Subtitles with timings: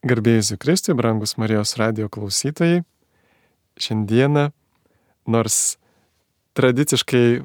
[0.00, 2.86] Garbėjus Kristui, brangus Marijos radio klausytojai,
[3.76, 4.46] šiandieną,
[5.28, 5.76] nors
[6.56, 7.42] tradiciškai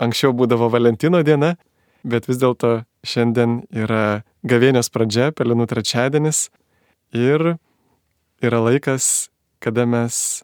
[0.00, 1.58] anksčiau būdavo Valentino diena,
[2.00, 6.46] bet vis dėlto šiandien yra gavėnios pradžia, pelenų trečiadienis
[7.12, 7.58] ir
[8.40, 9.28] yra laikas,
[9.60, 10.40] kada mes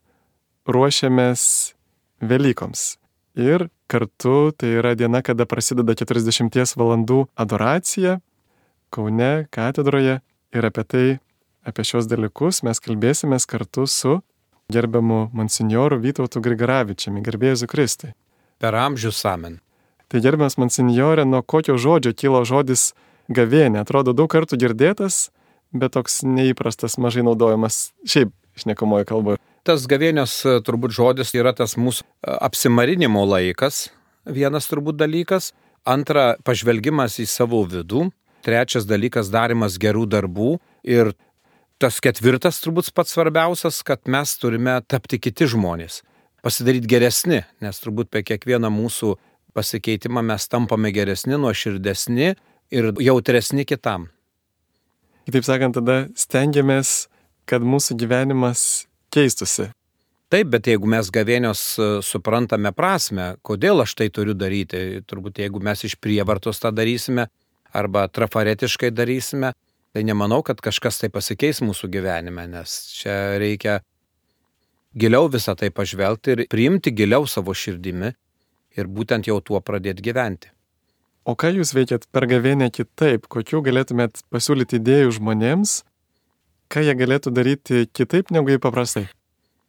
[0.69, 1.73] ruošiamės
[2.21, 2.99] Velykoms.
[3.33, 8.21] Ir kartu tai yra diena, kada prasideda 40 valandų adoracija
[8.93, 10.21] Kaune katedroje
[10.53, 11.07] ir apie tai
[11.67, 14.21] apie šios dalykus mes kalbėsime kartu su
[14.73, 18.15] gerbiamu monsinjoru Vytautu Grigaravičiami, gerbėjus Kristai.
[18.59, 19.61] Per amžius amen.
[20.07, 22.93] Tai gerbiamas monsinjorė, nuo kokio žodžio kilo žodis
[23.29, 23.83] gavėnė?
[23.83, 25.31] Atrodo daug kartų girdėtas,
[25.75, 29.43] bet toks neįprastas, mažai naudojamas šiaip šnekamoje kalboje.
[29.67, 33.89] Tas gavėnios turbūt žodis yra tas mūsų apsimarinimo laikas,
[34.27, 35.53] vienas turbūt dalykas.
[35.87, 38.09] Antra, pažvelgimas į savo vidų.
[38.47, 40.59] Trečias dalykas- darimas gerų darbų.
[40.83, 41.15] Ir
[41.83, 46.03] tas ketvirtas turbūt pats svarbiausias, kad mes turime tapti kiti žmonės,
[46.45, 49.15] pasidaryti geresni, nes turbūt per kiekvieną mūsų
[49.57, 52.35] pasikeitimą mes tampame geresni, nuoširdesni
[52.77, 54.11] ir jautresni kitam.
[55.27, 57.09] Kitaip sakant, tada stengiamės,
[57.49, 59.71] kad mūsų gyvenimas keistusi.
[60.31, 65.63] Taip, bet jeigu mes gavėnios e, suprantame prasme, kodėl aš tai turiu daryti, turbūt jeigu
[65.63, 67.29] mes iš prievartos tą darysime
[67.77, 69.53] arba trafaretiškai darysime,
[69.97, 73.79] tai nemanau, kad kažkas tai pasikeis mūsų gyvenime, nes čia reikia
[74.93, 78.11] giliau visą tai pažvelgti ir priimti giliau savo širdimi
[78.77, 80.53] ir būtent jau tuo pradėti gyventi.
[81.25, 83.25] O ką jūs veikiat per gavėnę kitaip?
[83.33, 85.79] Kokių galėtumėt pasiūlyti idėjų žmonėms,
[86.69, 89.07] ką jie galėtų daryti kitaip negu įpaprastai?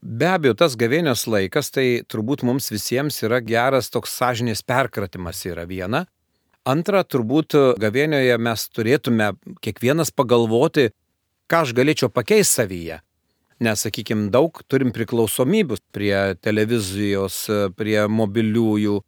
[0.04, 5.64] Be abejo, tas gavėnios laikas, tai turbūt mums visiems yra geras toks sąžinės perkratimas yra
[5.72, 6.04] viena.
[6.68, 9.32] Antra, turbūt gavėnioje mes turėtume
[9.64, 10.90] kiekvienas pagalvoti,
[11.48, 12.98] ką aš galėčiau pakeisti savyje.
[13.64, 17.40] Nes, sakykime, daug turim priklausomybių prie televizijos,
[17.80, 19.00] prie mobiliųjų,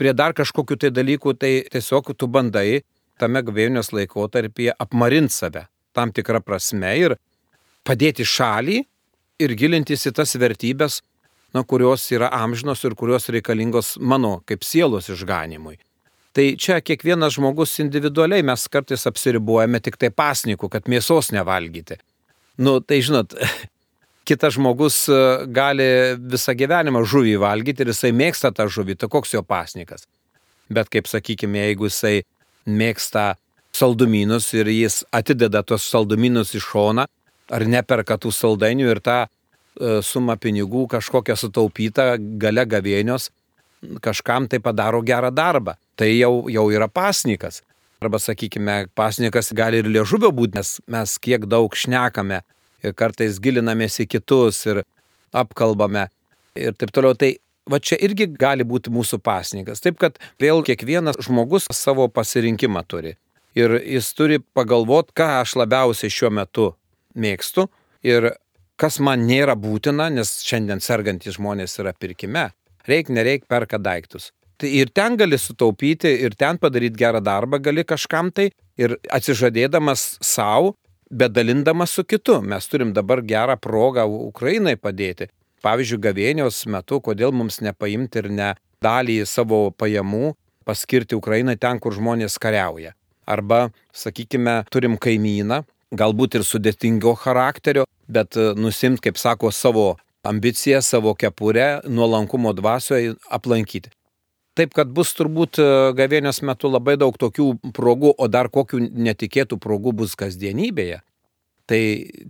[0.00, 2.84] prie dar kažkokių tai dalykų, tai tiesiog tu bandai
[3.20, 7.16] tame gavėnios laikotarpyje apmarinti save tam tikrą prasme ir
[7.86, 8.80] padėti šalį
[9.42, 11.00] ir gilintis į tas vertybės,
[11.54, 15.78] na, kurios yra amžinos ir kurios reikalingos mano kaip sielos išganimui.
[16.36, 21.98] Tai čia kiekvienas žmogus individualiai mes kartais apsiribuojame tik tai pasniku, kad mėsos nevalgyti.
[22.62, 23.34] Nu, tai žinot,
[24.28, 25.20] kitas žmogus e,
[25.50, 25.88] gali
[26.20, 30.06] visą gyvenimą žuvį valgyti ir jisai mėgsta tą žuvį, tai koks jo pasnikas.
[30.70, 32.20] Bet kaip sakykime, jeigu jisai
[32.70, 33.32] mėgsta
[33.74, 37.08] saldumynus ir jis atideda tos saldumynus į šoną,
[37.50, 43.32] ar neperka tų saldainių ir tą e, sumą pinigų kažkokią sutaupytą gale gavėnios,
[44.04, 47.62] kažkam tai padaro gerą darbą tai jau, jau yra pasnikas.
[48.00, 52.40] Arba, sakykime, pasnikas gali ir liežuvio būti, nes mes kiek daug šnekame
[52.80, 54.82] ir kartais gilinamės į kitus ir
[55.36, 56.06] apkalbame
[56.56, 57.12] ir taip toliau.
[57.12, 57.34] Tai
[57.68, 59.84] va čia irgi gali būti mūsų pasnikas.
[59.84, 63.18] Taip kad vėl kiekvienas žmogus savo pasirinkimą turi.
[63.58, 66.70] Ir jis turi pagalvoti, ką aš labiausiai šiuo metu
[67.18, 67.66] mėgstu
[68.06, 68.30] ir
[68.80, 72.48] kas man nėra būtina, nes šiandien sergantys žmonės yra pirkime.
[72.90, 74.30] Reik, nereik perka daiktus.
[74.60, 80.18] Tai ir ten gali sutaupyti, ir ten padaryti gerą darbą gali kažkam tai ir atsižadėdamas
[80.24, 80.74] savo,
[81.10, 82.40] bet dalindamas su kitu.
[82.42, 85.30] Mes turim dabar gerą progą Ukrainai padėti.
[85.64, 88.52] Pavyzdžiui, gavėnios metu, kodėl mums nepaimti ir ne
[88.84, 90.34] dalį savo pajamų
[90.64, 92.94] paskirti Ukrainai ten, kur žmonės kariauja.
[93.28, 95.62] Arba, sakykime, turim kaimyną,
[95.96, 99.86] galbūt ir sudėtingo charakterio, bet e, nusimt, kaip sako, savo
[100.26, 103.92] ambiciją, savo kepurę, nuolankumo dvasioje aplankyti.
[104.58, 109.60] Taip, kad bus turbūt e, gavėnios metu labai daug tokių progų, o dar kokių netikėtų
[109.62, 110.98] progų bus kasdienybėje.
[111.70, 111.80] Tai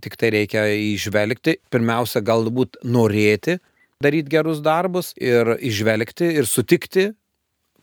[0.05, 3.57] tik tai reikia išvelgti, pirmiausia, galbūt norėti
[4.01, 7.09] daryti gerus darbus ir išvelgti ir sutikti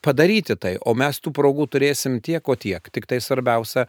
[0.03, 2.83] padaryti tai, o mes tų progų turėsim tiek, o tiek.
[2.95, 3.89] Tik tai svarbiausia,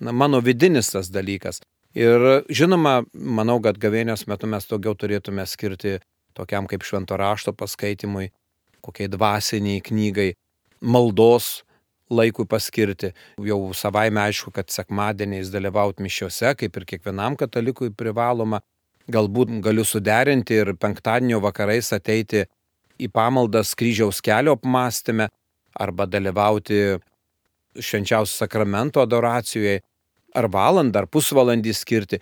[0.00, 1.60] na, mano vidinis tas dalykas.
[1.94, 6.00] Ir žinoma, manau, kad gavėnios metu mes daugiau turėtume skirti
[6.34, 8.32] tokiam kaip švento rašto paskaitimui,
[8.82, 10.32] kokiai dvasiniai knygai,
[10.82, 11.62] maldos
[12.10, 13.12] laikui paskirti.
[13.46, 18.60] Jau savaime aišku, kad sekmadieniais dalyvauti mišiuose, kaip ir kiekvienam katalikui privaloma.
[19.14, 22.44] Galbūt galiu suderinti ir penktadienio vakarais ateiti
[22.98, 25.28] į pamaldas kryžiaus kelio apmąstymę
[25.80, 26.78] arba dalyvauti
[27.74, 29.82] švenčiausio sakramento adoracijoje,
[30.34, 32.20] ar valandą, ar pusvalandį skirti.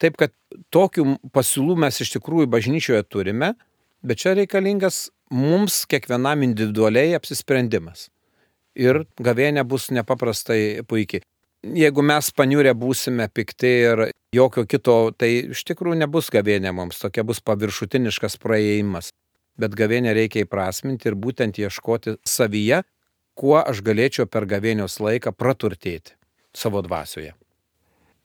[0.00, 0.32] Taip kad
[0.74, 3.54] tokių pasiūlų mes iš tikrųjų bažnyčioje turime,
[4.04, 8.08] bet čia reikalingas mums kiekvienam individualiai apsisprendimas.
[8.74, 11.22] Ir gavėnė bus nepaprastai puikiai.
[11.64, 14.02] jeigu mes paniurę būsime pikti ir
[14.34, 19.12] jokio kito, tai iš tikrųjų nebus gavėnė mums, tokia bus paviršutiniškas praėjimas.
[19.56, 22.82] Bet gavėnę reikia įprasminti ir būtent ieškoti savyje,
[23.38, 26.18] kuo aš galėčiau per gavėnios laiką praturtėti
[26.54, 27.32] savo dvasioje.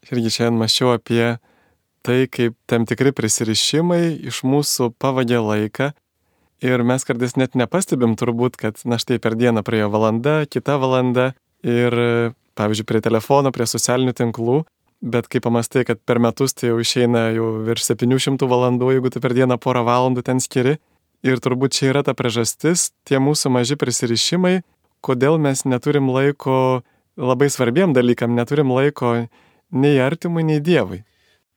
[0.07, 1.37] Irgi šiandien mačiau apie
[2.05, 5.91] tai, kaip tam tikri prisirišimai iš mūsų pavadė laiką.
[6.63, 11.31] Ir mes kartais net nepastebim turbūt, kad na štai per dieną praėjo valanda, kita valanda
[11.63, 11.95] ir,
[12.59, 14.57] pavyzdžiui, prie telefono, prie socialinių tinklų,
[14.99, 19.23] bet kai pamastai, kad per metus tai jau išeina jau virš 700 valandų, jeigu tu
[19.23, 20.77] per dieną porą valandų ten skiri.
[21.23, 24.61] Ir turbūt čia yra ta priežastis, tie mūsų maži prisirišimai,
[25.03, 26.81] kodėl mes neturim laiko
[27.19, 29.27] labai svarbiem dalykam, neturim laiko
[29.71, 31.03] nei artimui, nei Dievui.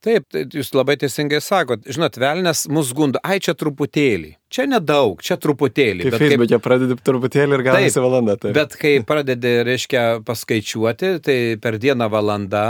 [0.03, 1.85] Taip, tai jūs labai teisingai sakot.
[1.87, 4.33] Žinot, velnės mus gundo, ai čia truputėlį.
[4.51, 6.09] Čia nedaug, čia truputėlį.
[6.09, 6.65] Kai Facebook'e kaip...
[6.65, 8.35] pradedi truputėlį ir gaunasi valanda.
[8.43, 8.57] Taip.
[8.57, 12.65] Bet kai pradedi, reiškia, paskaičiuoti, tai per dieną valanda,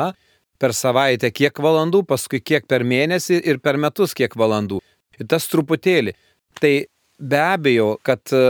[0.61, 4.83] per savaitę kiek valandų, paskui kiek per mėnesį ir per metus kiek valandų.
[5.17, 6.13] Ir tas truputėlį.
[6.61, 6.75] Tai
[7.17, 8.45] be abejo, kad e,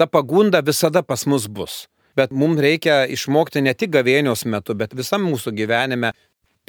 [0.00, 1.82] ta pagunda visada pas mus bus.
[2.16, 6.12] Bet mums reikia išmokti ne tik gavėnios metu, bet visam mūsų gyvenime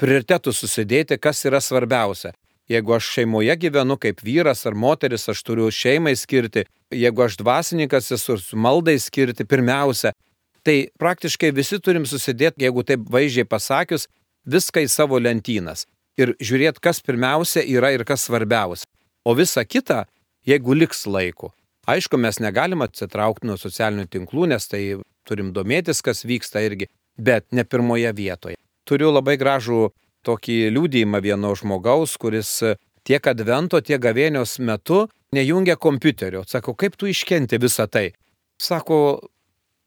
[0.00, 2.32] prioritetus susidėti, kas yra svarbiausia.
[2.68, 8.08] Jeigu aš šeimoje gyvenu kaip vyras ar moteris, aš turiu šeimai skirti, jeigu aš dvasininkas
[8.16, 10.14] esu su maldai skirti pirmiausia,
[10.64, 14.08] tai praktiškai visi turim susidėti, jeigu taip vaizdžiai pasakius,
[14.48, 15.84] viską į savo lentynas
[16.16, 18.88] ir žiūrėti, kas pirmiausia yra ir kas svarbiausia.
[19.24, 20.04] O visa kita,
[20.48, 21.52] jeigu liks laiko.
[21.88, 24.82] Aišku, mes negalim atsitraukti nuo socialinių tinklų, nes tai
[25.24, 29.88] turim domėtis, kas vyksta irgi, bet ne pirmoje vietoje turiu labai gražų
[30.24, 32.50] tokį liūdėjimą vieno žmogaus, kuris
[33.04, 35.04] tiek advento, tiek gavėnios metu
[35.34, 36.44] nejungia kompiuterio.
[36.48, 38.12] Sako, kaip tu iškenti visą tai?
[38.60, 38.98] Sako,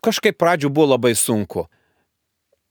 [0.05, 1.67] kažkaip pradžių buvo labai sunku.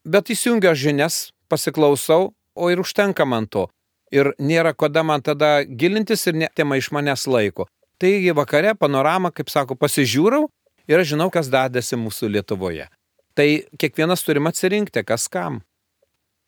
[0.07, 3.67] Bet įsijungia žinias, pasiklausau, o ir užtenka man to.
[4.15, 7.67] Ir nėra kada man tada gilintis ir netima iš manęs laiko.
[7.99, 10.47] Taigi vakare panoramą, kaip sako, pasižiūrau
[10.91, 12.89] ir aš žinau, kas dadasi mūsų Lietuvoje.
[13.37, 13.49] Tai
[13.81, 15.61] kiekvienas turim atsirinkti, kas kam.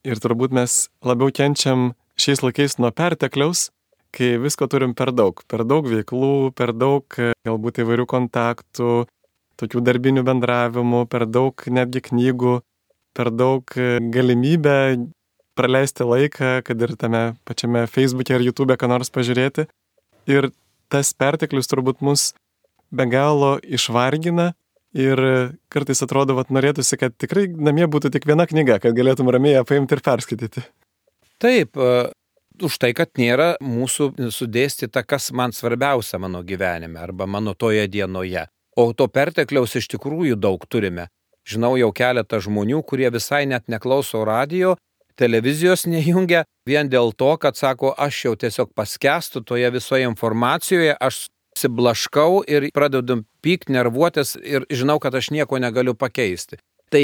[0.06, 3.68] Ir turbūt mes labiau kenčiam šiais laikais nuo pertekliaus,
[4.14, 5.42] kai visko turim per daug.
[5.50, 7.04] Per daug veiklų, per daug
[7.46, 9.04] galbūt įvairių kontaktų,
[9.60, 12.58] tokių darbinių bendravimų, per daug netgi knygų,
[13.18, 13.78] per daug
[14.14, 14.78] galimybę
[15.58, 19.66] praleisti laiką, kad ir tame pačiame Facebook'e ar YouTube'e ką nors pažiūrėti.
[20.30, 20.52] Ir
[20.92, 22.30] tas perteklius turbūt mus
[22.90, 24.52] be galo išvargina
[24.96, 25.20] Ir
[25.68, 29.64] kartais atrodo, kad norėtųsi, kad tikrai namie būtų tik viena knyga, kad galėtum ramiai ją
[29.68, 30.64] paimti ir perskaityti.
[31.38, 31.76] Taip,
[32.64, 38.46] už tai, kad nėra mūsų sudėstyta, kas man svarbiausia mano gyvenime arba mano toje dienoje.
[38.78, 41.08] O to pertekliaus iš tikrųjų daug turime.
[41.48, 44.74] Žinau jau keletą žmonių, kurie visai net neklauso radio,
[45.20, 51.26] televizijos nejungia vien dėl to, kad sako, aš jau tiesiog paskestu toje visoje informacijoje, aš
[51.58, 56.58] apsiblaškau ir pradedu pykt, nervuotis ir žinau, kad aš nieko negaliu pakeisti.
[56.90, 57.02] Tai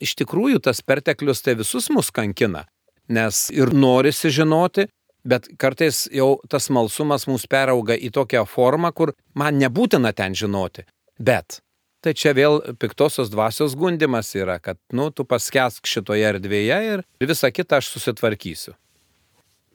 [0.00, 2.66] iš tikrųjų tas perteklius tai visus mus kankina,
[3.08, 4.88] nes ir norisi žinoti,
[5.24, 10.84] bet kartais jau tas malsumas mūsų perauga į tokią formą, kur man nebūtina ten žinoti.
[11.18, 11.60] Bet
[12.04, 17.50] tai čia vėl piktosios dvasios gundimas yra, kad, nu, tu paskesk šitoje erdvėje ir visą
[17.50, 18.76] kitą aš susitvarkysiu.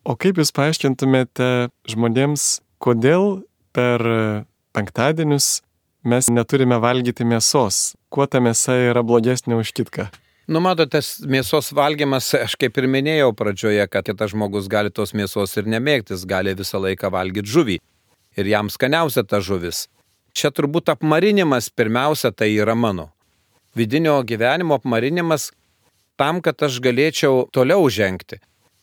[0.08, 3.44] O kaip Jūs paaiškintumėte žmonėms, kodėl
[3.76, 4.04] per
[4.76, 5.62] penktadienius
[6.08, 7.94] mes neturime valgyti mėsos.
[8.12, 10.10] Kuo ta mėsa yra blogesnė už kitką?
[10.52, 11.00] Nu, matote,
[11.32, 16.26] mėsos valgymas, aš kaip ir minėjau pradžioje, kad kitas žmogus gali tos mėsos ir nemėgtis,
[16.28, 17.78] gali visą laiką valgyti žuvį.
[18.40, 19.86] Ir jam skaniausia ta žuvis.
[20.36, 23.10] Čia turbūt apmarinimas pirmiausia tai yra mano.
[23.76, 25.52] Vidinio gyvenimo apmarinimas
[26.20, 28.42] tam, kad aš galėčiau toliau žengti.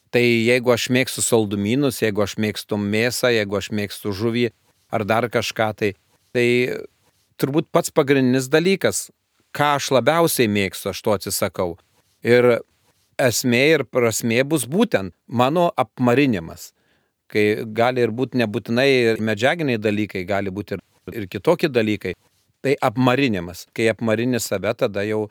[0.09, 4.47] Tai jeigu aš mėgstu saldumynus, jeigu aš mėgstu mėsą, jeigu aš mėgstu žuvį,
[4.91, 5.93] ar dar kažką tai.
[6.37, 6.47] Tai
[7.41, 9.09] turbūt pats pagrindinis dalykas,
[9.57, 11.77] ką aš labiausiai mėgstu, aš to atsisakau.
[12.27, 12.59] Ir
[13.19, 16.73] esmė ir prasmė bus būtent mano apmarinimas.
[17.29, 22.15] Kai gali ir būti nebūtinai medžiaginiai dalykai, gali būti ir, ir kitokie dalykai.
[22.65, 23.67] Tai apmarinimas.
[23.77, 25.29] Kai apmarini save, tada jau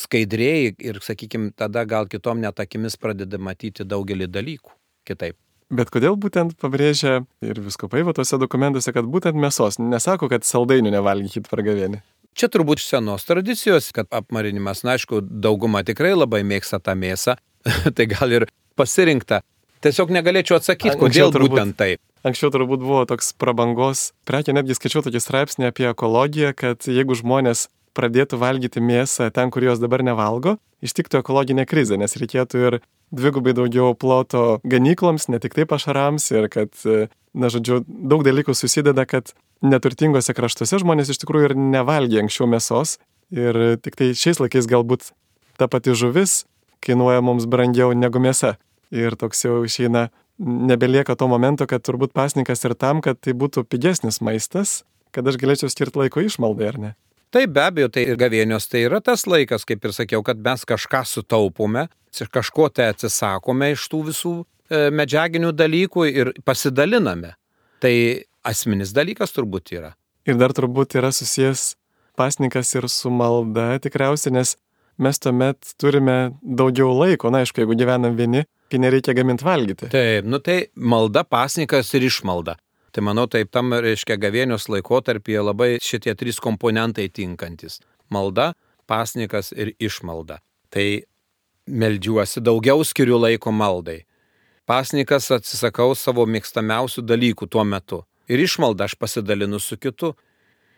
[0.00, 4.74] skaidrėjai ir, sakykime, tada gal kitom netakimis pradedi matyti daugelį dalykų
[5.06, 5.36] kitaip.
[5.70, 10.90] Bet kodėl būtent pabrėžia ir viskupai va tuose dokumentuose, kad būtent mėsos, nesako, kad saldainių
[10.96, 12.00] nevalgykit per gavienį?
[12.34, 17.36] Čia turbūt senos tradicijos, kad apmarinimas, na aišku, dauguma tikrai labai mėgsta tą mėsą,
[17.96, 18.48] tai gal ir
[18.78, 19.44] pasirinkta.
[19.80, 22.02] Tiesiog negalėčiau atsakyti, kodėl turbūt, būtent taip.
[22.26, 27.68] Anksčiau turbūt buvo toks prabangos prekė, netgi skaičiau tokį straipsnį apie ekologiją, kad jeigu žmonės
[27.96, 32.78] pradėtų valgyti mėsą ten, kur jos dabar nevalgo, ištiktų ekologinė krizė, nes reikėtų ir
[33.10, 36.70] dvigubai daugiau ploto ganykloms, ne tik tai pašarams ir kad,
[37.34, 39.34] na žodžiu, daug dalykų susideda, kad
[39.66, 42.98] neturtingose kraštuose žmonės iš tikrųjų ir nevalgė anksčiau mėsos
[43.34, 45.10] ir tik tai šiais laikais galbūt
[45.60, 46.44] ta pati žuvis
[46.80, 48.56] kainuoja mums brangiau negu mėsa.
[48.90, 50.08] Ir toks jau išeina,
[50.40, 54.80] nebelieka to momento, kad turbūt pasnikas ir tam, kad tai būtų pigesnis maistas,
[55.14, 56.92] kad aš galėčiau skirti laiko išmaldai, ar ne?
[57.30, 60.64] Taip, be abejo, tai ir gavėnios tai yra tas laikas, kaip ir sakiau, kad mes
[60.66, 61.86] kažką sutaupome,
[62.34, 67.36] kažko tai atsisakome iš tų visų e, medžiaginių dalykų ir pasidaliname.
[67.80, 67.94] Tai
[68.42, 69.92] asmenis dalykas turbūt yra.
[70.26, 71.74] Ir dar turbūt yra susijęs
[72.18, 74.56] pasnikas ir su malda tikriausiai, nes
[75.00, 79.88] mes tuomet turime daugiau laiko, na aišku, jeigu gyvenam vieni, kai nereikia gaminti valgyti.
[79.92, 82.58] Taip, nu tai malda, pasnikas ir išmalda.
[82.90, 87.80] Tai manau, taip tam reiškia gavėnios laikotarpyje labai šitie trys komponentai tinkantis-
[88.14, 88.54] malda,
[88.88, 90.40] pasnikas ir išmalda.
[90.70, 91.02] Tai
[91.68, 94.04] meldžiuosi, daugiau skiriu laiko maldai.
[94.66, 98.04] Pasnikas atsisakau savo mėgstamiausių dalykų tuo metu.
[98.28, 100.14] Ir išmalda aš pasidalinu su kitu.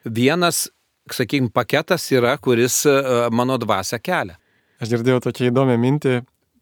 [0.04, 0.68] Vienas,
[1.10, 2.94] sakykime, paketas yra, kuris e,
[3.30, 4.38] mano dvasia kelia.
[4.80, 6.14] Aš girdėjau tokią įdomią mintį,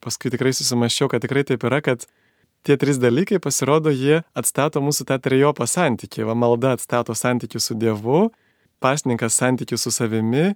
[0.03, 2.07] paskui tikrai susimaščiau, kad tikrai taip yra, kad
[2.63, 6.27] tie trys dalykai pasirodo, jie atstato mūsų tą trijopą santykį.
[6.29, 8.29] Va malda atstato santykių su Dievu,
[8.83, 10.55] pasninkas santykių su savimi,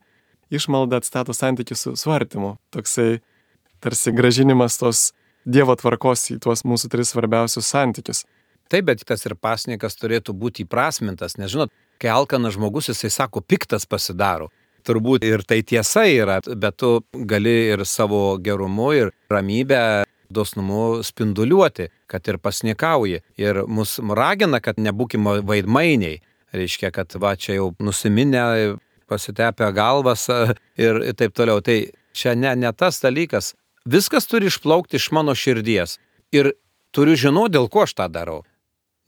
[0.54, 2.56] išmalda atstato santykių su, su artimu.
[2.75, 3.20] Toksai
[3.84, 5.12] tarsi gražinimas tos
[5.44, 8.25] Dievo tvarkos į tuos mūsų tris svarbiausius santykius.
[8.73, 13.42] Taip, bet tas ir pasnikas turėtų būti įprasmintas, nes žinot, kai alkanas žmogus, jisai sako,
[13.44, 14.49] piktas pasidaro.
[14.84, 20.04] Turbūt ir tai tiesa yra, bet tu gali ir savo gerumu, ir ramybę
[20.35, 23.23] dosnumu spinduliuoti, kad ir pasnikauji.
[23.41, 26.21] Ir mus ragina, kad nebūkime vaidmainiai.
[26.55, 28.76] Reiškia, kad va čia jau nusiminę,
[29.11, 30.29] pasitepę galvas
[30.87, 31.62] ir taip toliau.
[31.64, 31.79] Tai
[32.14, 33.55] čia ne, ne tas dalykas.
[33.85, 35.99] Viskas turi išplaukti iš mano širdies.
[36.33, 36.55] Ir
[36.95, 38.43] turiu žinoti, dėl ko aš tą darau.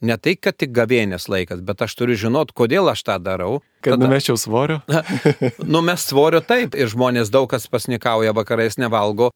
[0.04, 3.62] Ne tai, kad tik gavėnės laikas, bet aš turiu žinot, kodėl aš tą darau.
[3.80, 4.04] Kad Tada...
[4.04, 4.82] numesčiau svorio?
[5.74, 9.30] Numes svorio taip, ir žmonės daug kas pasnikauja, vakarais nevalgo,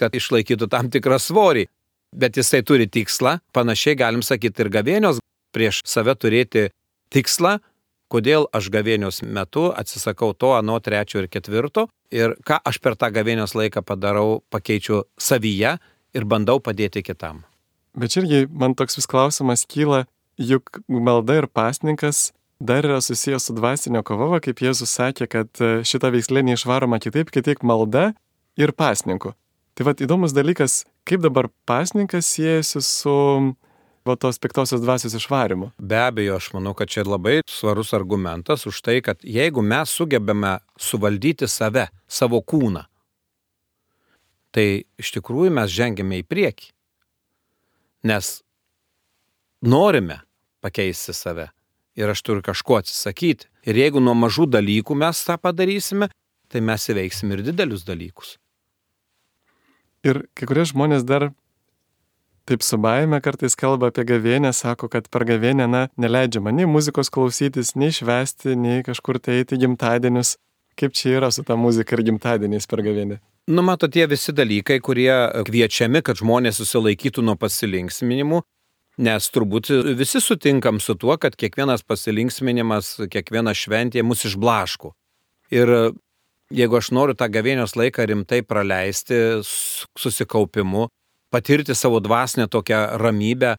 [0.00, 1.66] kad išlaikytų tam tikrą svorį.
[2.10, 5.20] Bet jisai turi tikslą, panašiai galim sakyti ir gavėnios,
[5.54, 6.70] prieš save turėti
[7.14, 7.58] tikslą,
[8.10, 13.12] kodėl aš gavėnios metu atsisakau to, ano, trečio ir ketvirto ir ką aš per tą
[13.14, 15.76] gavėnios laiką padarau, pakeičiu savyje
[16.14, 17.44] ir bandau padėti kitam.
[17.94, 20.04] Bet irgi man toks vis klausimas kyla,
[20.38, 22.30] juk malda ir pasninkas
[22.60, 27.46] dar yra susijęs su dvasinio kova, kaip Jėzus sakė, kad šita veislė neišvaroma kitaip, kaip
[27.46, 28.10] tik malda
[28.60, 29.32] ir pasninku.
[29.80, 33.12] Tai vad įdomus dalykas, kaip dabar pasninkas siejasi su
[34.04, 35.70] va, tos piktosios dvasios išvarimu.
[35.80, 40.58] Be abejo, aš manau, kad čia labai svarus argumentas už tai, kad jeigu mes sugebame
[40.76, 42.82] suvaldyti save, savo kūną,
[44.52, 44.66] tai
[45.00, 46.68] iš tikrųjų mes žengėme į priekį.
[48.12, 48.30] Nes
[49.64, 50.18] norime
[50.60, 51.48] pakeisti save
[51.96, 53.48] ir aš turiu kažko atsisakyti.
[53.64, 56.12] Ir jeigu nuo mažų dalykų mes tą padarysime,
[56.52, 58.36] tai mes įveiksim ir didelius dalykus.
[60.06, 61.30] Ir kai kurie žmonės dar
[62.48, 67.12] taip su baime kartais kalba apie gavėnę, sako, kad per gavėnę, na, neleidžiama nei muzikos
[67.12, 70.38] klausytis, nei švesti, nei kažkur tai eiti gimtadienius.
[70.80, 73.20] Kaip čia yra su ta muzika ir gimtadieniais per gavėnę?
[73.50, 75.12] Nu, mato, tie visi dalykai, kurie
[75.46, 78.40] kviečiami, kad žmonės susilaikytų nuo pasilinksminimų,
[79.04, 84.94] nes turbūt visi sutinkam su tuo, kad kiekvienas pasilinksminimas, kiekviena šventė mus išblaško.
[85.50, 85.74] Ir
[86.50, 89.40] jeigu aš noriu tą gavėnios laiką rimtai praleisti
[89.98, 90.88] susikaupimu,
[91.30, 93.54] patirti savo dvasinę tokią ramybę,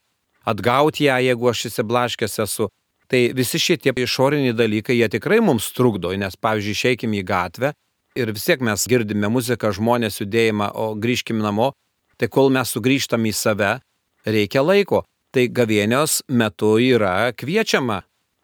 [0.45, 2.67] atgauti ją, jeigu aš įsiblaškęs esu,
[3.11, 7.73] tai visi šitie išoriniai dalykai, jie tikrai mums trukdo, nes pavyzdžiui, išeikim į gatvę
[8.15, 11.71] ir vis tiek mes girdime muziką, žmonės judėjimą, o grįžkim namo,
[12.19, 13.73] tai kol mes sugrįžtam į save,
[14.27, 15.05] reikia laiko.
[15.31, 18.01] Tai gavėnios metu yra kviečiama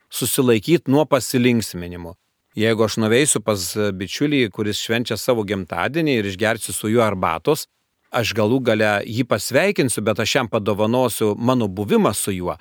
[0.07, 2.13] susilaikyti nuo pasilinksminimo.
[2.57, 3.61] Jeigu aš nuveisiu pas
[3.93, 7.67] bičiulį, kuris švenčia savo gimtadienį ir išgersiu su juo arbatos,
[8.09, 12.55] aš galų gale jį pasveikinsiu, bet aš jam padovanosiu mano buvimą su juo,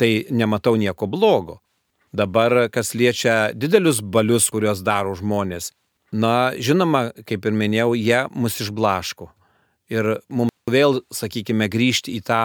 [0.00, 1.58] tai nematau nieko blogo.
[2.14, 5.72] Dabar, kas liečia didelius balius, kuriuos daro žmonės,
[6.14, 9.28] na, žinoma, kaip ir minėjau, jie mus išblaško.
[9.92, 12.42] Ir mums vėl, sakykime, grįžti į tą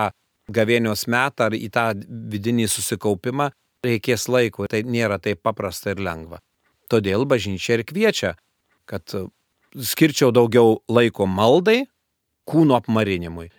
[0.51, 1.93] gavėnios metą ar į tą
[2.33, 3.51] vidinį susikaupimą
[3.85, 4.67] reikės laiko.
[4.67, 6.41] Tai nėra taip paprasta ir lengva.
[6.89, 8.33] Todėl bažnyčia ir kviečia,
[8.89, 9.05] kad
[9.77, 11.83] skirčiau daugiau laiko maldai,
[12.49, 13.51] kūno apmarinimui.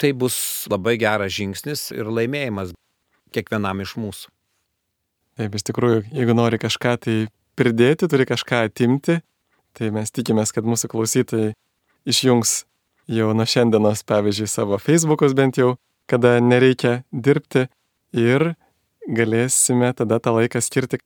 [0.00, 0.36] Tai bus
[0.68, 2.74] labai geras žingsnis ir laimėjimas
[3.32, 4.28] kiekvienam iš mūsų.
[5.40, 7.16] Taip, iš tikrųjų, jeigu nori kažką tai
[7.56, 9.20] pridėti, turi kažką atimti.
[9.76, 11.52] Tai mes tikimės, kad mūsų klausytojai
[12.08, 12.64] išjungs
[13.10, 15.76] jau nuo šiandienos, pavyzdžiui, savo Facebookus bent jau,
[16.10, 17.68] kada nereikia dirbti
[18.16, 18.52] ir
[19.06, 21.00] galėsime tada tą laiką skirti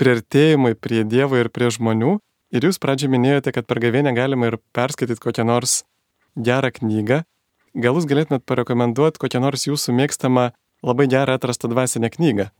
[0.00, 2.18] prieartėjimui prie Dievo ir prie žmonių.
[2.54, 5.82] Ir jūs pradžiai minėjote, kad per gavėnę galima ir perskaityti kokią nors
[6.36, 7.22] gerą knygą.
[7.74, 10.52] Gal jūs galėtumėt parekomenduoti kokią nors jūsų mėgstamą
[10.86, 12.50] labai gerą atrastą dvasinę knygą?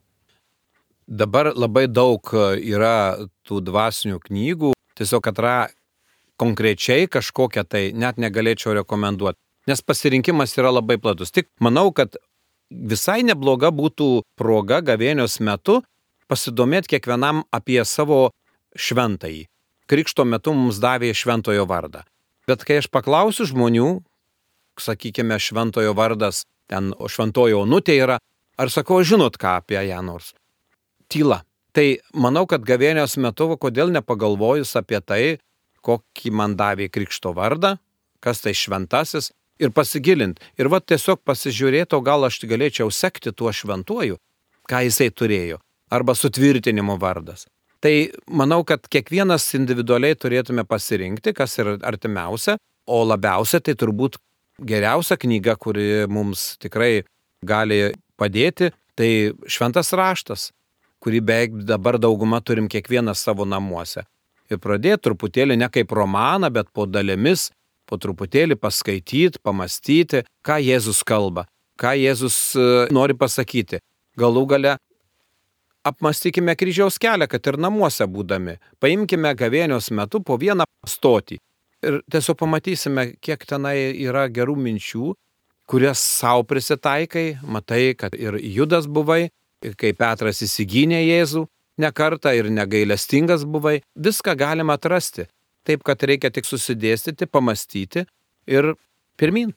[1.06, 5.56] Dabar labai daug e, yra tų dvasinių knygų, tiesiog atra
[6.40, 9.38] konkrečiai kažkokią tai net negalėčiau rekomenduoti,
[9.68, 11.30] nes pasirinkimas yra labai platus.
[11.30, 12.16] Tik manau, kad
[12.70, 15.82] visai nebloga būtų proga gavėnios metu
[16.28, 18.30] pasidomėti kiekvienam apie savo
[18.76, 19.44] šventąjį.
[19.90, 22.02] Krikšto metu mums davė šventojo vardą.
[22.48, 23.88] Bet kai aš paklausiu žmonių,
[24.80, 28.18] sakykime, šventojo vardas, ten šventojo onutė yra,
[28.56, 30.32] ar sakau, žinot ką apie ją nors?
[31.08, 31.42] Tyla.
[31.74, 35.22] Tai manau, kad gavėnios metu, kodėl nepagalvojus apie tai,
[35.84, 37.74] kokį man davė krikšto vardą,
[38.22, 40.40] kas tai šventasis, ir pasigilint.
[40.58, 44.18] Ir va tiesiog pasižiūrėti, o gal aš galėčiau sekti tuo šventuoju,
[44.70, 45.60] ką jisai turėjo.
[45.94, 47.46] Arba sutvirtinimo vardas.
[47.84, 47.94] Tai
[48.40, 52.56] manau, kad kiekvienas individualiai turėtume pasirinkti, kas yra artimiausia,
[52.88, 54.16] o labiausia tai turbūt
[54.64, 57.04] geriausia knyga, kuri mums tikrai
[57.44, 59.10] gali padėti, tai
[59.50, 60.48] šventas raštas,
[61.04, 64.06] kurį beveik dabar dauguma turim kiekvienas savo namuose.
[64.50, 67.50] Ir pradėti truputėlį ne kaip romaną, bet po dalimis
[67.88, 71.46] po truputėlį paskaityti, pamastyti, ką Jėzus kalba,
[71.80, 73.80] ką Jėzus e, nori pasakyti.
[74.20, 74.76] Galų gale
[75.84, 78.56] apmastykime kryžiaus kelią, kad ir namuose būdami.
[78.80, 81.38] Paimkime gavėnios metu po vieną stotį.
[81.84, 83.76] Ir tiesiog pamatysime, kiek tenai
[84.06, 85.12] yra gerų minčių,
[85.68, 87.26] kurias savo prisitaikai.
[87.44, 89.28] Matai, kad ir Judas buvai,
[89.80, 91.44] kai Petras įsigynė Jėzų
[91.80, 93.80] ne kartą ir negailestingas buvai.
[93.96, 95.28] Viską galima atrasti.
[95.64, 98.04] Taip, kad reikia tik susidėstyti, pamastyti
[98.46, 98.74] ir
[99.20, 99.54] pirmin.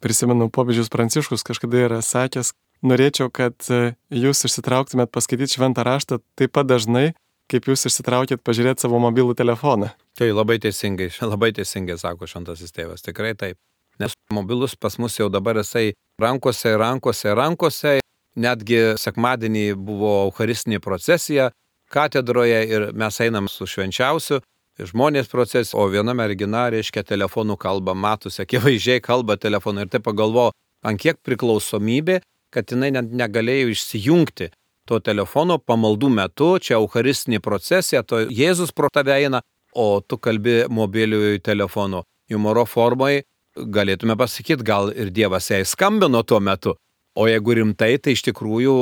[0.00, 2.52] Prisimenu, popiežius Pranciškus kažkada yra sakęs,
[2.86, 7.12] norėčiau, kad e, jūs išsitrauktumėt paskaityti šventą raštą taip pat dažnai,
[7.50, 9.90] kaip jūs išsitraukėt pažiūrėti savo mobilų telefoną.
[10.18, 13.58] Tai labai teisingai, labai teisingai sako šventasis tėvas, tikrai taip.
[14.00, 17.98] Nes mobilus pas mus jau dabar jisai rankose, rankose, rankose.
[18.40, 21.50] Netgi sekmadienį buvo Eucharistinė procesija
[21.90, 24.38] katedroje ir mes einam su švenčiausiu
[24.86, 30.50] žmonės procese, o viena mergina, reiškia, telefonų kalba, matosi, akivaizdžiai kalba telefonu ir tai pagalvo,
[30.86, 32.20] ant kiek priklausomybė,
[32.54, 34.50] kad jinai net negalėjo išsijungti
[34.90, 39.42] to telefono pamaldų metu, čia eucharistinė procesija, to Jėzus pro tave eina,
[39.74, 42.02] o tu kalbi mobiliųjų telefonu.
[42.30, 43.22] Humoro formai
[43.56, 46.74] galėtume pasakyti, gal ir Dievas jai skambino tuo metu.
[47.14, 48.74] O jeigu rimtai, tai iš tikrųjų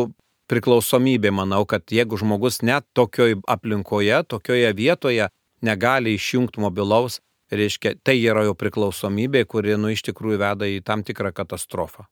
[0.48, 5.28] priklausomybė, manau, kad jeigu žmogus net tokioje aplinkoje, tokioje vietoje
[5.64, 7.20] negali išjungti mobilaus,
[7.52, 12.06] reiškia, tai yra jo priklausomybė, kuri, nu, iš tikrųjų veda į tam tikrą katastrofą.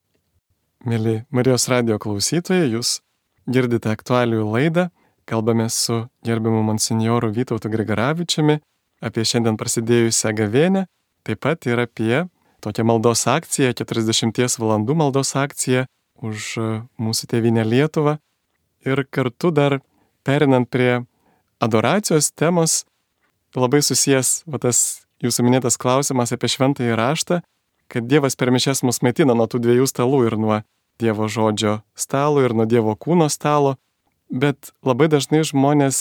[0.85, 2.99] Mėly Marijos radio klausytojai, jūs
[3.49, 4.87] girdite aktualių laidą,
[5.25, 8.59] kalbame su gerbiamu monsinjoru Vytautu Grigaravičiumi
[9.01, 10.85] apie šiandien prasidėjusią gavėnę,
[11.25, 12.27] taip pat ir apie
[12.61, 15.87] tokią maldos akciją, 40 valandų maldos akciją
[16.21, 16.53] už
[17.01, 18.17] mūsų tėvynę Lietuvą.
[18.85, 19.79] Ir kartu dar
[20.25, 21.03] perinant prie
[21.59, 22.83] adoracijos temos,
[23.57, 27.41] labai susijęs va, tas jūsų minėtas klausimas apie šventąjį raštą,
[27.91, 30.61] kad Dievas per mišes mus maitina nuo tų dviejų stalų ir nuo
[30.97, 33.75] Dievo žodžio stalo ir nuo Dievo kūno stalo,
[34.29, 35.99] bet labai dažnai žmonės,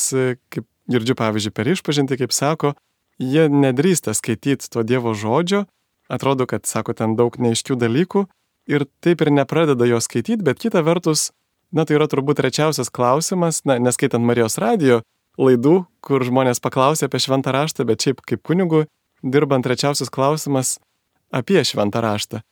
[0.51, 2.75] kaip girdžiu pavyzdžiui per išpažinti, kaip sako,
[3.19, 5.67] jie nedrįsta skaityti to Dievo žodžio,
[6.09, 8.27] atrodo, kad sako ten daug neiškių dalykų
[8.71, 11.31] ir taip ir nepradeda jo skaityti, bet kita vertus,
[11.73, 15.03] na tai yra turbūt rečiausias klausimas, na, neskaitant Marijos radijo,
[15.37, 18.87] laidų, kur žmonės paklausė apie šventą raštą, bet šiaip kaip kunigu
[19.23, 20.77] dirbant trečiausias klausimas
[21.35, 22.43] apie šventą raštą.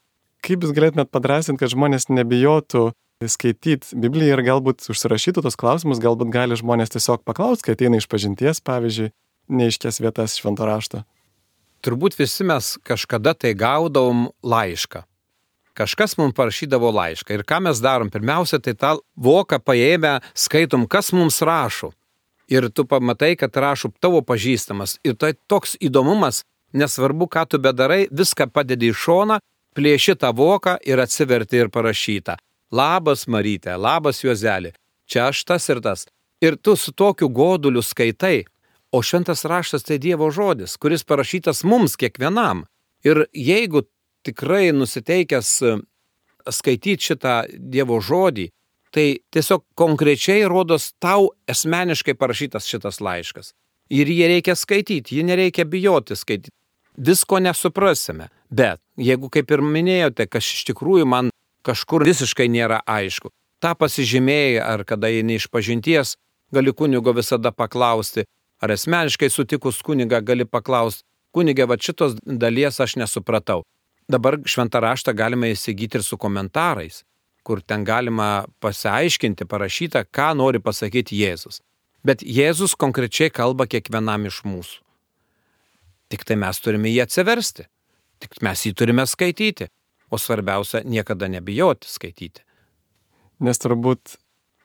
[0.45, 2.91] Kaip jūs galėtumėt padrasinti, kad žmonės nebijotų
[3.25, 8.09] skaityti Bibliją ir galbūt užsirašytų tos klausimus, galbūt gali žmonės tiesiog paklausti, kai ateina iš
[8.11, 9.11] pažinties, pavyzdžiui,
[9.49, 11.03] neiškės vietas švento rašto.
[11.85, 15.03] Turbūt visi mes kažkada tai gaudom laišką.
[15.75, 17.35] Kažkas mums parašydavo laišką.
[17.35, 18.09] Ir ką mes darom?
[18.11, 21.91] Pirmiausia, tai tą voką paėmę skaitom, kas mums rašo
[22.47, 24.99] ir tu pamatai, kad rašo tavo pažįstamas.
[25.03, 26.43] Ir tai toks įdomumas,
[26.75, 29.39] nesvarbu, ką tu bedarai, viską padedi į šoną,
[29.75, 32.37] plėši tą voką ir atsiverti ir parašyta.
[32.75, 34.73] Labas Marytė, labas Juozelė,
[35.07, 36.05] čia aš tas ir tas.
[36.43, 38.45] Ir tu su tokiu goduliu skaitai,
[38.91, 42.65] o šventas raštas tai Dievo žodis, kuris parašytas mums kiekvienam.
[43.05, 43.85] Ir jeigu
[44.25, 45.51] tikrai nusiteikęs
[46.51, 48.49] skaityti šitą Dievo žodį,
[48.95, 53.51] tai tiesiog konkrečiai rodos tau asmeniškai parašytas šitas laiškas.
[53.91, 56.53] Ir jį reikia skaityti, jį nereikia bijoti skaityti.
[56.97, 58.29] Visko nesuprasime.
[58.49, 61.31] Bet jeigu, kaip ir minėjote, kas iš tikrųjų man
[61.65, 66.15] kažkur visiškai nėra aišku, tą pasižymėjai ar kada eini iš pažinties,
[66.53, 68.25] gali kunigo visada paklausti,
[68.61, 71.03] ar asmeniškai sutikus kunigą gali paklausti,
[71.35, 73.65] kunigė, va šitos dalies aš nesupratau.
[74.07, 77.01] Dabar šventą raštą galime įsigyti ir su komentarais,
[77.43, 81.61] kur ten galima pasiaiškinti, parašyta, ką nori pasakyti Jėzus.
[82.05, 84.84] Bet Jėzus konkrečiai kalba kiekvienam iš mūsų.
[86.11, 87.65] Tik tai mes turime jį atsiversti.
[88.21, 89.69] Tik mes jį turime skaityti.
[90.13, 92.43] O svarbiausia, niekada nebijoti skaityti.
[93.43, 94.15] Nes turbūt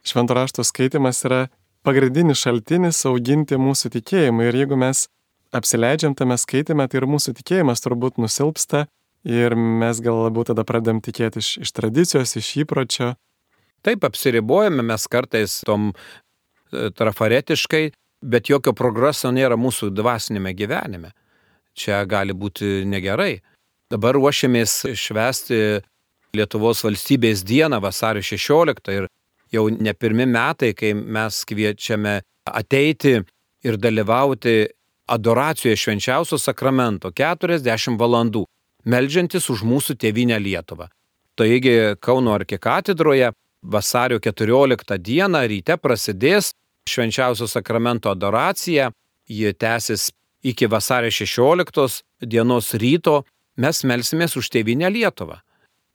[0.06, 1.46] švento rašto skaitimas yra
[1.86, 4.50] pagrindinis šaltinis auginti mūsų tikėjimą.
[4.50, 5.06] Ir jeigu mes
[5.56, 8.86] apsileidžiam tame skaitime, tai ir mūsų tikėjimas turbūt nusilpsta
[9.24, 13.14] ir mes gal labiau tada pradedam tikėti iš, iš tradicijos, iš įpročio.
[13.84, 17.84] Taip apsiribojame mes kartais tom e, trafaretiškai,
[18.20, 21.14] bet jokio progreso nėra mūsų dvasinėme gyvenime.
[21.76, 23.40] Čia gali būti negerai.
[23.90, 25.80] Dabar ruošiamės švesti
[26.36, 29.08] Lietuvos valstybės dieną vasario 16 ir
[29.50, 33.16] jau ne pirmi metai, kai mes kviečiame ateiti
[33.66, 34.68] ir dalyvauti
[35.10, 38.44] adoracijoje švenčiausio sakramento 40 valandų,
[38.86, 40.86] melžiantis už mūsų tėvynę Lietuvą.
[41.34, 46.52] Taigi Kauno arkikatedroje vasario 14 dieną ryte prasidės
[46.88, 48.90] švenčiausio sakramento adoracija,
[49.28, 50.10] ji tęsis
[50.42, 53.24] iki vasario 16 dienos ryto,
[53.56, 55.40] mes melsimės už tėvynę Lietuvą.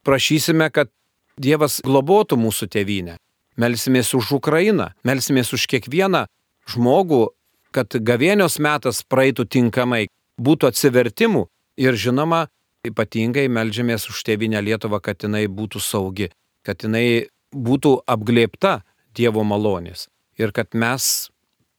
[0.05, 0.91] Prašysime, kad
[1.35, 3.17] Dievas globotų mūsų tėvynę.
[3.59, 6.25] Melsimės už Ukrainą, melsimės už kiekvieną
[6.71, 7.35] žmogų,
[7.75, 10.05] kad gavėnios metas praeitų tinkamai,
[10.39, 11.45] būtų atsivertimų
[11.79, 12.45] ir žinoma,
[12.87, 16.29] ypatingai melžiamės už tėvinę Lietuvą, kad jinai būtų saugi,
[16.63, 18.81] kad jinai būtų apglėpta
[19.15, 20.07] Dievo malonės
[20.39, 21.29] ir kad mes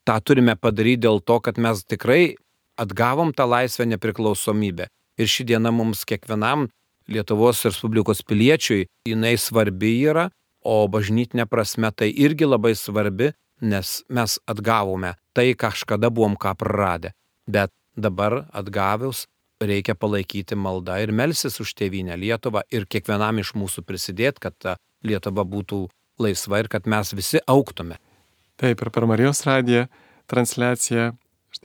[0.09, 2.37] tą turime padaryti dėl to, kad mes tikrai
[2.77, 4.87] atgavom tą laisvę nepriklausomybę.
[5.17, 6.69] Ir ši diena mums kiekvienam
[7.09, 10.27] Lietuvos Respublikos piliečiui jinai svarbi yra
[10.67, 13.31] o bažnytinė prasme tai irgi labai svarbi,
[13.63, 17.13] nes mes atgavome tai, kažkada buvom ką praradę.
[17.47, 19.25] Bet dabar atgavius
[19.63, 24.75] reikia palaikyti maldą ir melsis už tėvynę Lietuvą ir kiekvienam iš mūsų prisidėti, kad ta
[25.07, 25.87] Lietuva būtų
[26.21, 28.01] laisva ir kad mes visi auktume.
[28.57, 29.87] Taip, ir per Marijos radiją
[30.27, 31.13] transliacija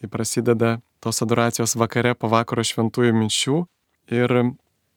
[0.01, 3.57] štai prasideda tos adoracijos vakare po vakaro šventųjų minčių.
[4.09, 4.31] Ir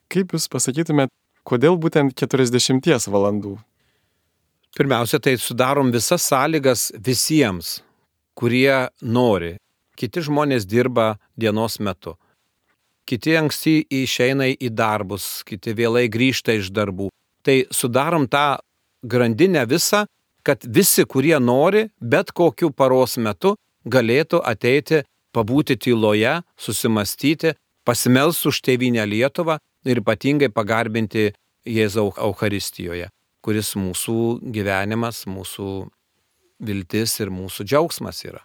[0.08, 1.12] kaip Jūs pasakytumėte,
[1.44, 3.58] kodėl būtent 40 valandų
[4.74, 7.84] Pirmiausia, tai sudarom visas sąlygas visiems,
[8.34, 9.54] kurie nori.
[9.94, 12.16] Kiti žmonės dirba dienos metu.
[13.06, 17.12] Kiti anksti išeina į darbus, kiti vėlai grįžta iš darbų.
[17.46, 18.58] Tai sudarom tą
[19.06, 20.08] grandinę visą,
[20.42, 25.02] kad visi, kurie nori, bet kokiu paros metu galėtų ateiti,
[25.34, 31.32] pabūti tyloje, susimastyti, pasimels už tėvynę Lietuvą ir ypatingai pagarbinti
[31.64, 33.10] Jėzau Euharistijoje
[33.44, 35.68] kuris mūsų gyvenimas, mūsų
[36.64, 38.40] viltis ir mūsų džiaugsmas yra.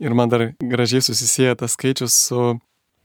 [0.00, 2.56] Ir man dar gražiai susisieja tas skaičius su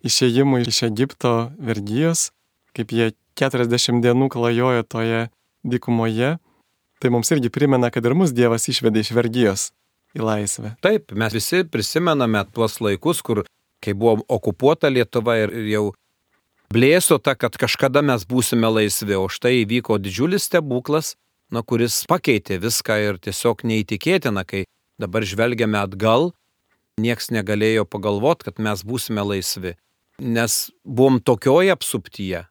[0.06, 2.30] išėjimu iš Egipto vergyjos,
[2.78, 5.28] kaip jie 40 dienų klajojo toje
[5.68, 6.38] dykumoje.
[7.02, 9.72] Tai mums irgi primena, kad ir mus Dievas išvedė iš vergyjos
[10.18, 10.76] į laisvę.
[10.84, 13.44] Taip, mes visi prisimename tuos laikus, kur,
[13.84, 15.86] kai buvo okupuota Lietuva ir jau
[16.74, 21.16] blėso ta, kad kažkada mes būsime laisvi, o štai įvyko didžiulis stebuklas,
[21.54, 24.66] na, kuris pakeitė viską ir tiesiog neįtikėtina, kai
[25.02, 26.32] dabar žvelgiame atgal,
[27.02, 29.76] nieks negalėjo pagalvoti, kad mes būsime laisvi.
[30.22, 32.46] Nes buvom tokioje apsuptyje,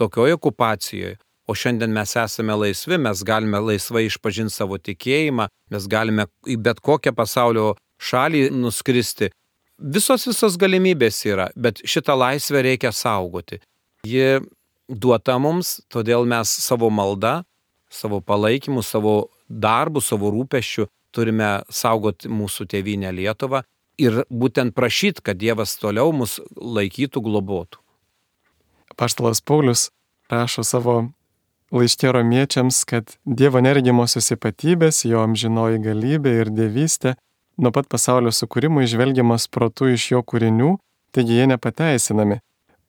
[0.00, 6.28] tokioje okupacijoje, o šiandien mes esame laisvi, mes galime laisvai išpažinti savo tikėjimą, mes galime
[6.48, 9.30] į bet kokią pasaulio šalį nuskristi.
[9.78, 13.60] Visos visos galimybės yra, bet šitą laisvę reikia saugoti.
[14.06, 14.40] Ji
[14.88, 17.42] duota mums, todėl mes savo maldą
[17.94, 19.14] savo palaikymu, savo
[19.48, 23.62] darbu, savo rūpeščiu turime saugoti mūsų tėvynę Lietuvą
[24.02, 27.78] ir būtent prašyti, kad Dievas toliau mus laikytų, globotų.
[28.98, 29.88] Paštalas Paulius
[30.30, 30.96] rašo savo
[31.74, 37.16] laiškė romiečiams, kad Dievo neregimosios ypatybės, jo amžinoji galybė ir dievystė
[37.58, 40.76] nuo pat pasaulio sukūrimo išvelgiamas protų iš jo kūrinių,
[41.14, 42.40] taigi jie nepateisinami.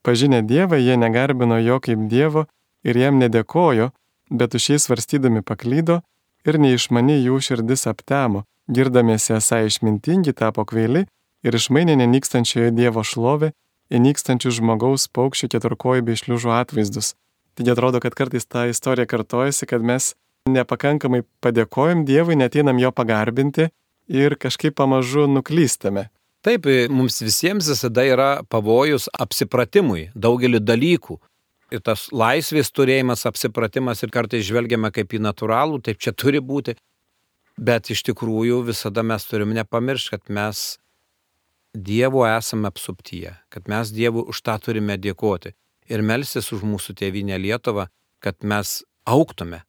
[0.06, 2.46] Pažinę Dievą, jie negarbino jo kaip Dievo
[2.86, 3.90] ir jam nedėkojo,
[4.30, 6.02] bet už jį svarstydami paklydo
[6.46, 11.06] ir neišmani jų širdis aptemo, girdamiesi esą išmintingi tapo kvaili
[11.46, 13.54] ir išmainė nenykstančioje Dievo šlovę
[13.90, 17.14] į nykstančių žmogaus paukščių keturkojų bei šliužų atvaizdus.
[17.56, 20.12] Taigi atrodo, kad kartais ta istorija kartojasi, kad mes
[20.50, 23.70] nepakankamai padėkojom Dievui, neteinam jo pagarbinti
[24.12, 26.10] ir kažkaip pamažu nuklystame.
[26.46, 31.18] Taip, mums visiems visada yra pavojus apsipratimui daugelį dalykų.
[31.74, 36.76] Ir tas laisvės turėjimas, apsipratimas ir kartais žvelgiame kaip į natūralų, taip čia turi būti.
[37.58, 40.66] Bet iš tikrųjų visada mes turim nepamiršti, kad mes
[41.76, 45.56] Dievo esame apsuptyje, kad mes Dievui už tą turime dėkoti
[45.90, 47.88] ir melsis už mūsų tėvynę Lietuvą,
[48.20, 49.62] kad mes auktume,